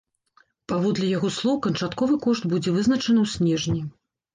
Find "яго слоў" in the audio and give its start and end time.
1.17-1.55